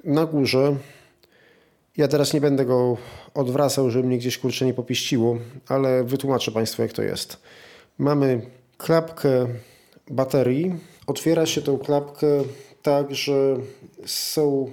na 0.04 0.26
górze, 0.26 0.76
ja 1.96 2.08
teraz 2.08 2.34
nie 2.34 2.40
będę 2.40 2.64
go 2.64 2.96
odwracał, 3.34 3.90
żeby 3.90 4.08
mnie 4.08 4.18
gdzieś 4.18 4.38
kurczę 4.38 4.66
nie 4.66 4.74
popiściło, 4.74 5.38
ale 5.68 6.04
wytłumaczę 6.04 6.52
Państwu 6.52 6.82
jak 6.82 6.92
to 6.92 7.02
jest. 7.02 7.36
Mamy 7.98 8.42
klapkę 8.78 9.46
baterii. 10.10 10.74
Otwiera 11.06 11.46
się 11.46 11.62
tą 11.62 11.78
klapkę 11.78 12.26
tak, 12.82 13.14
że 13.14 13.56
są, 14.06 14.70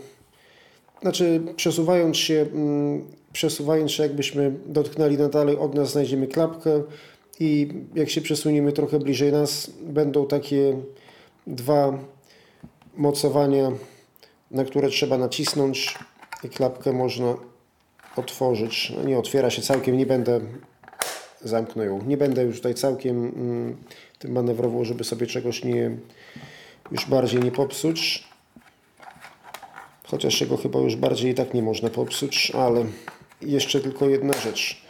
znaczy 1.02 1.42
przesuwając 1.56 2.18
się, 2.18 2.46
mm, 2.54 3.06
przesuwając 3.36 3.92
się 3.92 4.04
jakbyśmy 4.04 4.51
dotknęli 4.65 5.18
na 5.18 5.30
dalej 5.30 5.58
od 5.58 5.75
nas 5.75 5.92
znajdziemy 5.92 6.27
klapkę 6.27 6.84
i 7.39 7.70
jak 7.96 8.10
się 8.10 8.22
przesuniemy 8.22 8.72
trochę 8.72 9.00
bliżej 9.00 9.32
nas 9.32 9.72
będą 9.82 10.27
takie 10.27 10.82
dwa 11.48 12.00
mocowania, 12.98 13.72
na 14.51 14.65
które 14.65 14.89
trzeba 14.89 15.18
nacisnąć 15.18 15.98
i 16.44 16.50
klapkę 16.50 16.94
można 16.94 17.36
otworzyć. 18.15 18.94
No 18.98 19.04
nie 19.04 19.20
otwiera 19.20 19.50
się 19.50 19.62
całkiem, 19.62 19.98
nie 19.98 20.06
będę 20.06 20.42
zamknął 21.42 21.86
ją. 21.86 22.01
Nie 22.08 22.18
będę 22.18 22.44
już 22.44 22.56
tutaj 22.56 22.74
całkiem 22.74 23.18
mm, 23.25 23.77
tym 24.20 24.32
manewrował, 24.32 24.86
żeby 24.86 25.04
sobie 25.04 25.27
czegoś 25.27 25.63
nie 25.63 25.98
już 26.92 27.06
bardziej 27.06 27.42
nie 27.42 27.51
popsuć. 27.51 28.24
Chociaż 30.04 30.42
jego 30.42 30.58
chyba 30.58 30.80
już 30.80 30.96
bardziej 30.96 31.32
i 31.32 31.36
tak 31.36 31.54
nie 31.54 31.62
można 31.62 31.89
popsuć, 31.89 32.51
ale 32.51 32.86
jeszcze 33.42 33.80
tylko 33.80 34.10
jedna 34.10 34.34
rzecz. 34.34 34.82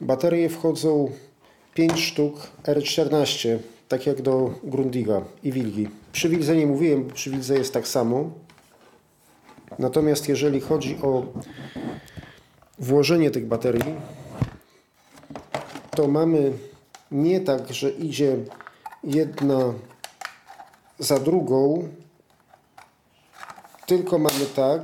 Baterie 0.00 0.48
wchodzą 0.48 1.12
5 1.74 2.00
sztuk 2.00 2.34
R14, 2.64 3.58
tak 3.88 4.06
jak 4.06 4.22
do 4.22 4.54
Grundiga 4.62 5.22
i 5.42 5.52
Wilgi. 5.52 5.88
Przy 6.12 6.28
Wilze 6.28 6.56
nie 6.56 6.66
mówiłem, 6.66 7.04
bo 7.04 7.14
przy 7.14 7.30
Wilze 7.30 7.58
jest 7.58 7.72
tak 7.72 7.88
samo. 7.88 8.30
Natomiast 9.78 10.28
jeżeli 10.28 10.60
chodzi 10.60 10.98
o 11.02 11.26
włożenie 12.78 13.30
tych 13.30 13.46
baterii, 13.46 13.94
to 15.90 16.08
mamy 16.08 16.52
nie 17.10 17.40
tak, 17.40 17.72
że 17.72 17.90
idzie 17.90 18.36
jedna 19.04 19.74
za 20.98 21.18
drugą, 21.18 21.88
tylko 23.86 24.18
mamy 24.18 24.46
tak, 24.56 24.82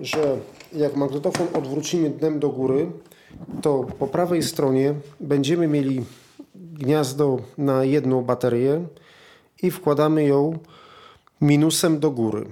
że 0.00 0.38
jak 0.72 0.96
magnetofon 0.96 1.46
odwrócimy 1.54 2.10
dnem 2.10 2.38
do 2.38 2.48
góry, 2.48 2.90
to 3.62 3.86
po 3.98 4.06
prawej 4.06 4.42
stronie 4.42 4.94
będziemy 5.20 5.68
mieli 5.68 6.04
gniazdo 6.54 7.38
na 7.58 7.84
jedną 7.84 8.22
baterię 8.22 8.86
i 9.62 9.70
wkładamy 9.70 10.24
ją 10.24 10.58
minusem 11.40 12.00
do 12.00 12.10
góry. 12.10 12.46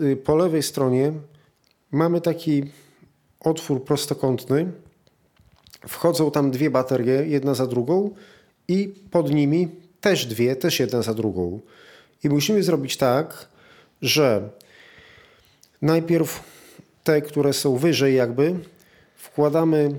Y, 0.00 0.16
po 0.16 0.36
lewej 0.36 0.62
stronie 0.62 1.12
mamy 1.90 2.20
taki 2.20 2.64
otwór 3.40 3.84
prostokątny, 3.84 4.72
Wchodzą 5.88 6.30
tam 6.30 6.50
dwie 6.50 6.70
baterie, 6.70 7.26
jedna 7.26 7.54
za 7.54 7.66
drugą 7.66 8.10
i 8.68 8.94
pod 9.10 9.30
nimi 9.30 9.68
też 10.00 10.26
dwie, 10.26 10.56
też 10.56 10.80
jedna 10.80 11.02
za 11.02 11.14
drugą. 11.14 11.60
I 12.24 12.28
musimy 12.28 12.62
zrobić 12.62 12.96
tak, 12.96 13.48
że 14.02 14.50
najpierw 15.82 16.42
te, 17.04 17.22
które 17.22 17.52
są 17.52 17.76
wyżej 17.76 18.14
jakby, 18.14 18.54
wkładamy 19.16 19.90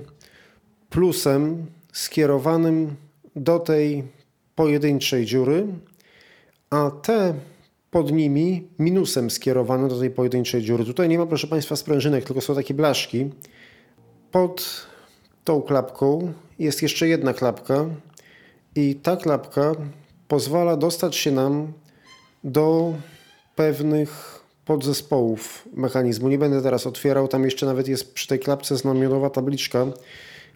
plusem 0.90 1.66
skierowanym 1.92 2.96
do 3.36 3.58
tej 3.58 4.04
pojedynczej 4.54 5.26
dziury, 5.26 5.66
a 6.70 6.90
te 7.02 7.34
pod 7.90 8.12
nimi 8.12 8.68
minusem 8.78 9.30
skierowane 9.30 9.88
do 9.88 9.98
tej 9.98 10.10
pojedynczej 10.10 10.62
dziury. 10.62 10.84
Tutaj 10.84 11.08
nie 11.08 11.18
ma, 11.18 11.26
proszę 11.26 11.46
Państwa, 11.46 11.76
sprężynek, 11.76 12.24
tylko 12.24 12.40
są 12.40 12.54
takie 12.54 12.74
blaszki. 12.74 13.30
Pod 14.30 14.86
tą 15.44 15.62
klapką 15.62 16.32
jest 16.58 16.82
jeszcze 16.82 17.08
jedna 17.08 17.34
klapka 17.34 17.84
i 18.76 18.94
ta 18.94 19.16
klapka 19.16 19.72
pozwala 20.28 20.76
dostać 20.76 21.16
się 21.16 21.30
nam 21.32 21.72
do 22.44 22.94
pewnych 23.56 24.41
podzespołów 24.64 25.68
mechanizmu. 25.74 26.28
Nie 26.28 26.38
będę 26.38 26.62
teraz 26.62 26.86
otwierał, 26.86 27.28
tam 27.28 27.44
jeszcze 27.44 27.66
nawet 27.66 27.88
jest 27.88 28.14
przy 28.14 28.28
tej 28.28 28.38
klapce 28.38 28.76
znamionowa 28.76 29.30
tabliczka, 29.30 29.86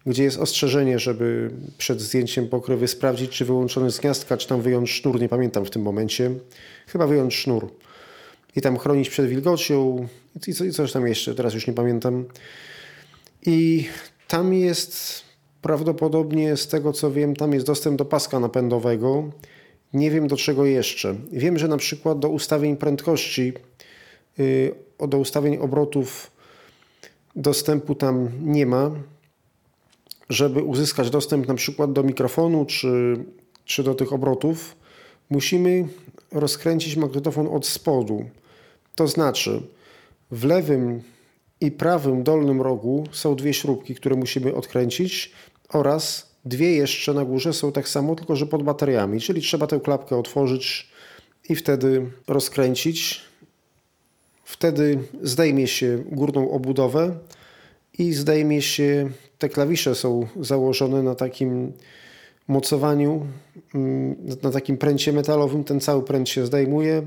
gdzie 0.06 0.24
jest 0.24 0.38
ostrzeżenie, 0.38 0.98
żeby 0.98 1.50
przed 1.78 2.00
zdjęciem 2.00 2.48
pokrywy 2.48 2.88
sprawdzić, 2.88 3.30
czy 3.30 3.44
wyłączony 3.44 3.90
z 3.90 4.00
gniazdka, 4.00 4.36
czy 4.36 4.48
tam 4.48 4.62
wyjąć 4.62 4.90
sznur, 4.90 5.20
nie 5.20 5.28
pamiętam 5.28 5.64
w 5.64 5.70
tym 5.70 5.82
momencie. 5.82 6.30
Chyba 6.86 7.06
wyjąć 7.06 7.34
sznur. 7.34 7.68
I 8.56 8.60
tam 8.60 8.78
chronić 8.78 9.08
przed 9.08 9.28
wilgocią 9.28 10.08
i, 10.46 10.50
i 10.50 10.72
coś 10.72 10.92
tam 10.92 11.06
jeszcze, 11.06 11.34
teraz 11.34 11.54
już 11.54 11.66
nie 11.66 11.72
pamiętam. 11.72 12.24
I 13.46 13.88
tam 14.28 14.54
jest 14.54 15.22
prawdopodobnie, 15.62 16.56
z 16.56 16.68
tego 16.68 16.92
co 16.92 17.10
wiem, 17.10 17.36
tam 17.36 17.52
jest 17.52 17.66
dostęp 17.66 17.98
do 17.98 18.04
paska 18.04 18.40
napędowego. 18.40 19.30
Nie 19.92 20.10
wiem 20.10 20.28
do 20.28 20.36
czego 20.36 20.66
jeszcze. 20.66 21.14
Wiem, 21.32 21.58
że 21.58 21.68
na 21.68 21.76
przykład 21.76 22.18
do 22.18 22.28
ustawień 22.28 22.76
prędkości, 22.76 23.52
do 25.08 25.18
ustawień 25.18 25.56
obrotów 25.56 26.30
dostępu 27.36 27.94
tam 27.94 28.28
nie 28.42 28.66
ma 28.66 28.90
żeby 30.28 30.62
uzyskać 30.62 31.10
dostęp 31.10 31.48
na 31.48 31.54
przykład 31.54 31.92
do 31.92 32.02
mikrofonu 32.02 32.64
czy, 32.64 33.16
czy 33.64 33.82
do 33.82 33.94
tych 33.94 34.12
obrotów, 34.12 34.76
musimy 35.30 35.88
rozkręcić 36.32 36.96
magnetofon 36.96 37.46
od 37.46 37.66
spodu. 37.66 38.24
To 38.94 39.08
znaczy, 39.08 39.62
w 40.30 40.44
lewym 40.44 41.02
i 41.60 41.70
prawym 41.70 42.22
dolnym 42.22 42.62
rogu 42.62 43.04
są 43.12 43.36
dwie 43.36 43.54
śrubki, 43.54 43.94
które 43.94 44.16
musimy 44.16 44.54
odkręcić 44.54 45.32
oraz 45.68 46.30
dwie 46.44 46.72
jeszcze 46.72 47.14
na 47.14 47.24
górze 47.24 47.52
są 47.52 47.72
tak 47.72 47.88
samo, 47.88 48.14
tylko 48.14 48.36
że 48.36 48.46
pod 48.46 48.62
bateriami, 48.62 49.20
czyli 49.20 49.40
trzeba 49.40 49.66
tę 49.66 49.80
klapkę 49.80 50.16
otworzyć 50.16 50.88
i 51.48 51.56
wtedy 51.56 52.10
rozkręcić. 52.28 53.25
Wtedy 54.46 54.98
zdejmie 55.22 55.66
się 55.66 56.04
górną 56.12 56.50
obudowę 56.50 57.16
i 57.98 58.12
zdejmie 58.12 58.62
się 58.62 59.10
te 59.38 59.48
klawisze 59.48 59.94
są 59.94 60.26
założone 60.40 61.02
na 61.02 61.14
takim 61.14 61.72
mocowaniu, 62.48 63.26
mm, 63.74 64.16
na 64.42 64.50
takim 64.50 64.78
pręcie 64.78 65.12
metalowym. 65.12 65.64
Ten 65.64 65.80
cały 65.80 66.02
pręt 66.02 66.28
się 66.28 66.46
zdejmuje 66.46 67.02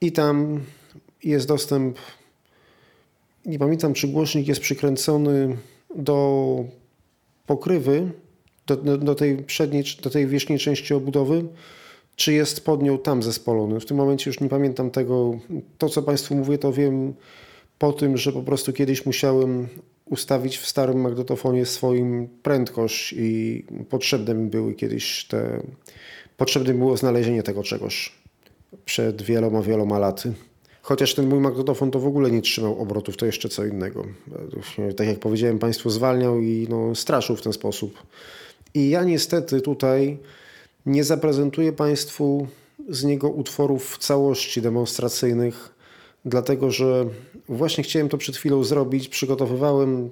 i 0.00 0.12
tam 0.12 0.60
jest 1.24 1.48
dostęp. 1.48 1.98
Nie 3.46 3.58
pamiętam, 3.58 3.94
czy 3.94 4.08
głośnik 4.08 4.48
jest 4.48 4.60
przykręcony 4.60 5.56
do 5.96 6.64
pokrywy, 7.46 8.10
do, 8.66 8.76
do, 8.76 9.14
tej 9.14 9.36
przedniej, 9.36 9.84
do 10.02 10.10
tej 10.10 10.26
wierzchniej 10.26 10.58
części 10.58 10.94
obudowy, 10.94 11.44
czy 12.18 12.32
jest 12.32 12.64
pod 12.64 12.82
nią 12.82 12.98
tam 12.98 13.22
zespolony. 13.22 13.80
W 13.80 13.86
tym 13.86 13.96
momencie 13.96 14.30
już 14.30 14.40
nie 14.40 14.48
pamiętam 14.48 14.90
tego. 14.90 15.38
To, 15.78 15.88
co 15.88 16.02
Państwu 16.02 16.34
mówię, 16.34 16.58
to 16.58 16.72
wiem 16.72 17.14
po 17.78 17.92
tym, 17.92 18.16
że 18.16 18.32
po 18.32 18.42
prostu 18.42 18.72
kiedyś 18.72 19.06
musiałem 19.06 19.68
ustawić 20.04 20.58
w 20.58 20.66
starym 20.66 21.00
magnetofonie 21.00 21.66
swoim 21.66 22.28
prędkość 22.42 23.14
i 23.18 23.64
potrzebne 23.88 24.34
mi 24.34 24.50
były 24.50 24.74
kiedyś 24.74 25.24
te... 25.24 25.62
Potrzebne 26.36 26.74
było 26.74 26.96
znalezienie 26.96 27.42
tego 27.42 27.62
czegoś 27.62 28.12
przed 28.84 29.22
wieloma, 29.22 29.62
wieloma 29.62 29.98
laty. 29.98 30.32
Chociaż 30.82 31.14
ten 31.14 31.28
mój 31.28 31.40
magnetofon 31.40 31.90
to 31.90 31.98
w 31.98 32.06
ogóle 32.06 32.30
nie 32.30 32.42
trzymał 32.42 32.82
obrotów, 32.82 33.16
to 33.16 33.26
jeszcze 33.26 33.48
co 33.48 33.64
innego. 33.64 34.04
Tak 34.96 35.06
jak 35.06 35.18
powiedziałem, 35.18 35.58
Państwu 35.58 35.90
zwalniał 35.90 36.40
i 36.40 36.66
no, 36.70 36.94
straszył 36.94 37.36
w 37.36 37.42
ten 37.42 37.52
sposób. 37.52 38.02
I 38.74 38.90
ja 38.90 39.04
niestety 39.04 39.60
tutaj 39.60 40.18
nie 40.88 41.04
zaprezentuję 41.04 41.72
Państwu 41.72 42.46
z 42.88 43.04
niego 43.04 43.28
utworów 43.28 43.94
w 43.94 43.98
całości 43.98 44.62
demonstracyjnych, 44.62 45.74
dlatego 46.24 46.70
że 46.70 47.06
właśnie 47.48 47.84
chciałem 47.84 48.08
to 48.08 48.18
przed 48.18 48.36
chwilą 48.36 48.64
zrobić. 48.64 49.08
Przygotowywałem 49.08 50.10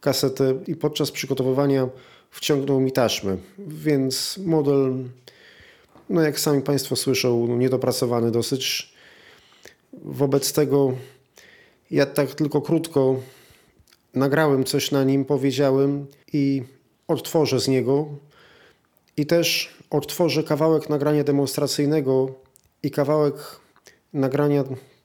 kasetę 0.00 0.54
i 0.66 0.76
podczas 0.76 1.10
przygotowywania 1.10 1.88
wciągnął 2.30 2.80
mi 2.80 2.92
taśmę, 2.92 3.36
więc 3.58 4.38
model, 4.38 4.94
no 6.10 6.22
jak 6.22 6.40
sami 6.40 6.62
Państwo 6.62 6.96
słyszą, 6.96 7.46
no 7.46 7.56
niedopracowany 7.56 8.30
dosyć. 8.30 8.92
Wobec 9.92 10.52
tego 10.52 10.92
ja 11.90 12.06
tak 12.06 12.34
tylko 12.34 12.60
krótko 12.60 13.16
nagrałem 14.14 14.64
coś 14.64 14.90
na 14.90 15.04
nim, 15.04 15.24
powiedziałem 15.24 16.06
i 16.32 16.62
odtworzę 17.08 17.60
z 17.60 17.68
niego. 17.68 18.06
I 19.16 19.26
też 19.26 19.74
odtworzę 19.90 20.42
kawałek 20.42 20.88
nagrania 20.88 21.24
demonstracyjnego 21.24 22.28
i 22.82 22.90
kawałek 22.90 23.34
nagrania 24.12 24.64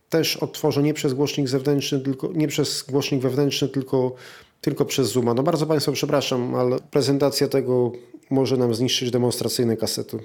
też 0.09 0.37
odtworzę 0.37 0.83
nie 0.83 0.93
przez 0.93 1.13
głośnik 1.13 1.47
zewnętrzny, 1.47 1.99
tylko, 1.99 2.29
nie 2.33 2.47
przez 2.47 2.83
głośnik 2.83 3.21
wewnętrzny, 3.21 3.67
tylko, 3.67 4.15
tylko 4.61 4.85
przez 4.85 5.11
Zooma. 5.11 5.33
No 5.33 5.43
bardzo 5.43 5.65
Państwa 5.65 5.91
przepraszam, 5.91 6.55
ale 6.55 6.77
prezentacja 6.91 7.47
tego 7.47 7.91
może 8.29 8.57
nam 8.57 8.75
zniszczyć 8.75 9.11
demonstracyjne 9.11 9.77
kasety. 9.77 10.19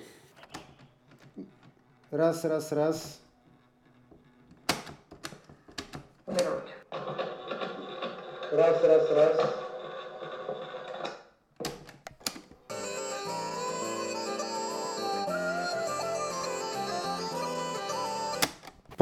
Raz, 2.12 2.44
raz, 2.44 2.72
raz. 2.72 3.18
Raz, 8.52 8.84
raz, 8.84 9.10
raz. 9.10 9.61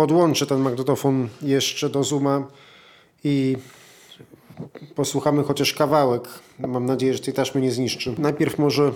Podłączę 0.01 0.47
ten 0.47 0.59
magnetofon 0.59 1.29
jeszcze 1.43 1.91
do 1.91 2.05
Zooma 2.05 2.47
i 3.25 3.57
posłuchamy 4.95 5.43
chociaż 5.43 5.75
kawałek. 5.75 6.29
Mam 6.59 6.87
nadzieję, 6.87 7.15
że 7.15 7.19
tej 7.19 7.35
taśmy 7.35 7.61
nie 7.61 7.73
zniszczy. 7.73 8.15
Najpierw 8.19 8.59
może 8.59 8.93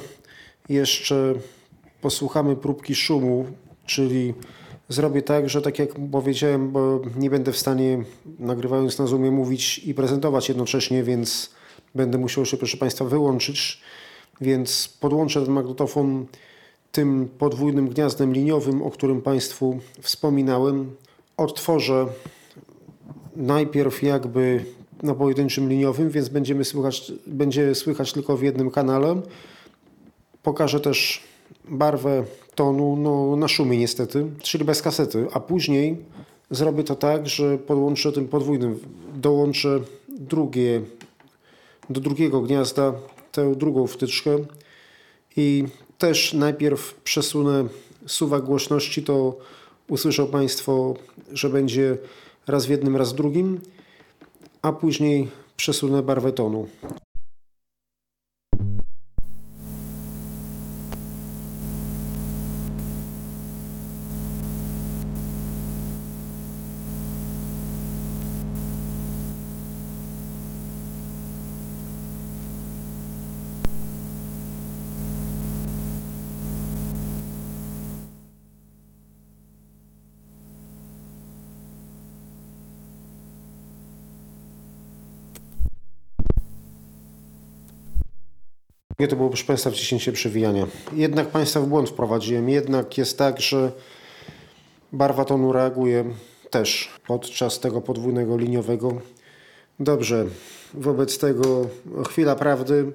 jeszcze 0.68 1.34
posłuchamy 2.00 2.56
próbki 2.56 2.94
szumu, 2.94 3.46
czyli 3.86 4.34
zrobię 4.88 5.22
tak, 5.22 5.48
że 5.48 5.62
tak 5.62 5.78
jak 5.78 5.88
powiedziałem, 6.12 6.70
bo 6.70 7.00
nie 7.16 7.30
będę 7.30 7.52
w 7.52 7.58
stanie 7.58 8.04
nagrywając 8.38 8.98
na 8.98 9.06
Zoomie 9.06 9.30
mówić 9.30 9.78
i 9.78 9.94
prezentować 9.94 10.48
jednocześnie, 10.48 11.02
więc 11.02 11.50
będę 11.94 12.18
musiał 12.18 12.46
się 12.46 12.56
proszę 12.56 12.76
Państwa 12.76 13.04
wyłączyć, 13.04 13.80
więc 14.40 14.88
podłączę 15.00 15.44
ten 15.44 15.54
magnetofon 15.54 16.26
tym 16.94 17.28
podwójnym 17.38 17.88
gniazdem 17.88 18.32
liniowym, 18.32 18.82
o 18.82 18.90
którym 18.90 19.22
Państwu 19.22 19.78
wspominałem, 20.00 20.96
odtworzę 21.36 22.06
najpierw 23.36 24.02
jakby 24.02 24.64
na 25.02 25.14
pojedynczym 25.14 25.68
liniowym, 25.68 26.10
więc 26.10 26.28
będziemy 26.28 26.64
słychać, 26.64 27.12
będzie 27.26 27.74
słychać 27.74 28.12
tylko 28.12 28.36
w 28.36 28.42
jednym 28.42 28.70
kanale. 28.70 29.22
Pokażę 30.42 30.80
też 30.80 31.22
barwę 31.68 32.24
tonu 32.54 32.96
no, 32.96 33.36
na 33.36 33.48
szumie 33.48 33.78
niestety, 33.78 34.26
czyli 34.42 34.64
bez 34.64 34.82
kasety, 34.82 35.26
a 35.32 35.40
później 35.40 35.96
zrobię 36.50 36.84
to 36.84 36.94
tak, 36.94 37.28
że 37.28 37.58
podłączę 37.58 38.12
tym 38.12 38.28
podwójnym, 38.28 38.78
dołączę 39.14 39.80
drugie, 40.08 40.82
do 41.90 42.00
drugiego 42.00 42.40
gniazda 42.40 42.92
tę 43.32 43.54
drugą 43.54 43.86
wtyczkę 43.86 44.38
i 45.36 45.64
też 45.98 46.32
najpierw 46.32 46.94
przesunę 46.94 47.68
suwak 48.06 48.44
głośności, 48.44 49.02
to 49.02 49.36
usłyszą 49.88 50.26
Państwo, 50.26 50.94
że 51.32 51.50
będzie 51.50 51.98
raz 52.46 52.66
w 52.66 52.70
jednym, 52.70 52.96
raz 52.96 53.12
w 53.12 53.16
drugim, 53.16 53.60
a 54.62 54.72
później 54.72 55.28
przesunę 55.56 56.02
barwę 56.02 56.32
tonu. 56.32 56.68
Nie 88.98 89.08
to 89.08 89.16
było, 89.16 89.28
proszę 89.28 89.44
Państwa, 89.44 89.70
wciśnięcie 89.70 90.12
przewijania. 90.12 90.66
Jednak 90.92 91.28
Państwa 91.28 91.60
w 91.60 91.66
błąd 91.66 91.88
wprowadziłem. 91.90 92.48
Jednak 92.48 92.98
jest 92.98 93.18
tak, 93.18 93.40
że 93.40 93.72
barwa 94.92 95.24
tonu 95.24 95.52
reaguje 95.52 96.04
też 96.50 96.90
podczas 97.06 97.60
tego 97.60 97.80
podwójnego 97.80 98.36
liniowego. 98.36 99.00
Dobrze, 99.80 100.26
wobec 100.74 101.18
tego 101.18 101.66
chwila 102.08 102.36
prawdy. 102.36 102.92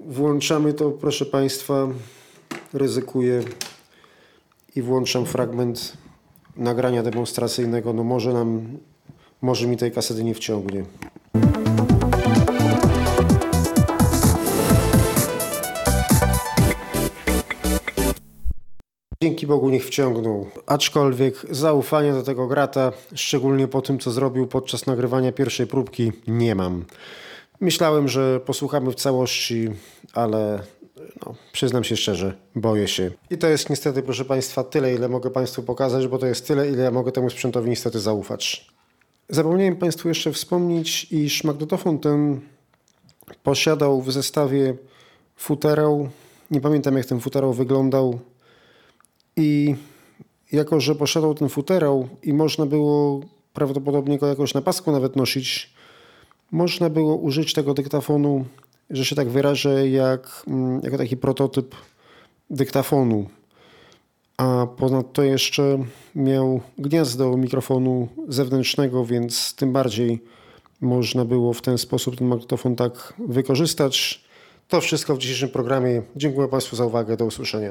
Włączamy 0.00 0.72
to, 0.72 0.90
proszę 0.90 1.26
Państwa. 1.26 1.88
Ryzykuję 2.72 3.42
i 4.76 4.82
włączam 4.82 5.26
fragment 5.26 5.92
nagrania 6.56 7.02
demonstracyjnego. 7.02 7.92
No 7.92 8.04
może 8.04 8.32
nam, 8.32 8.78
może 9.42 9.66
mi 9.66 9.76
tej 9.76 9.92
kasety 9.92 10.24
nie 10.24 10.34
wciągnie. 10.34 10.84
Dzięki 19.24 19.46
Bogu 19.46 19.70
niech 19.70 19.86
wciągnął. 19.86 20.46
Aczkolwiek 20.66 21.46
zaufania 21.50 22.12
do 22.12 22.22
tego 22.22 22.46
grata, 22.46 22.92
szczególnie 23.14 23.68
po 23.68 23.82
tym, 23.82 23.98
co 23.98 24.10
zrobił 24.10 24.46
podczas 24.46 24.86
nagrywania 24.86 25.32
pierwszej 25.32 25.66
próbki, 25.66 26.12
nie 26.26 26.54
mam. 26.54 26.84
Myślałem, 27.60 28.08
że 28.08 28.40
posłuchamy 28.40 28.90
w 28.90 28.94
całości, 28.94 29.70
ale 30.12 30.62
no, 31.26 31.34
przyznam 31.52 31.84
się 31.84 31.96
szczerze, 31.96 32.34
boję 32.56 32.88
się. 32.88 33.10
I 33.30 33.38
to 33.38 33.48
jest 33.48 33.70
niestety, 33.70 34.02
proszę 34.02 34.24
Państwa, 34.24 34.64
tyle, 34.64 34.94
ile 34.94 35.08
mogę 35.08 35.30
Państwu 35.30 35.62
pokazać, 35.62 36.08
bo 36.08 36.18
to 36.18 36.26
jest 36.26 36.46
tyle, 36.46 36.70
ile 36.70 36.82
ja 36.82 36.90
mogę 36.90 37.12
temu 37.12 37.30
sprzętowi 37.30 37.70
niestety 37.70 38.00
zaufać. 38.00 38.70
Zapomniałem 39.28 39.76
Państwu 39.76 40.08
jeszcze 40.08 40.32
wspomnieć, 40.32 41.12
iż 41.12 41.44
magnetofon 41.44 41.98
ten 41.98 42.40
posiadał 43.42 44.02
w 44.02 44.12
zestawie 44.12 44.74
futerał. 45.36 46.08
Nie 46.50 46.60
pamiętam, 46.60 46.96
jak 46.96 47.06
ten 47.06 47.20
futerał 47.20 47.52
wyglądał. 47.52 48.18
I 49.36 49.74
jako, 50.52 50.80
że 50.80 50.94
posiadał 50.94 51.34
ten 51.34 51.48
futerał 51.48 52.08
i 52.22 52.32
można 52.32 52.66
było 52.66 53.20
prawdopodobnie 53.52 54.18
go 54.18 54.26
jakoś 54.26 54.54
na 54.54 54.62
pasku 54.62 54.92
nawet 54.92 55.16
nosić, 55.16 55.74
można 56.52 56.90
było 56.90 57.16
użyć 57.16 57.52
tego 57.52 57.74
dyktafonu, 57.74 58.44
że 58.90 59.04
się 59.04 59.16
tak 59.16 59.28
wyrażę, 59.28 59.88
jak, 59.88 60.42
mm, 60.48 60.80
jako 60.82 60.98
taki 60.98 61.16
prototyp 61.16 61.74
dyktafonu. 62.50 63.26
A 64.36 64.66
ponadto 64.76 65.22
jeszcze 65.22 65.78
miał 66.14 66.60
gniazdo 66.78 67.36
mikrofonu 67.36 68.08
zewnętrznego, 68.28 69.04
więc 69.04 69.54
tym 69.54 69.72
bardziej 69.72 70.22
można 70.80 71.24
było 71.24 71.52
w 71.52 71.62
ten 71.62 71.78
sposób 71.78 72.16
ten 72.16 72.28
magnetofon 72.28 72.76
tak 72.76 73.14
wykorzystać. 73.28 74.24
To 74.68 74.80
wszystko 74.80 75.14
w 75.14 75.18
dzisiejszym 75.18 75.48
programie. 75.48 76.02
Dziękuję 76.16 76.48
Państwu 76.48 76.76
za 76.76 76.86
uwagę. 76.86 77.16
Do 77.16 77.24
usłyszenia. 77.24 77.70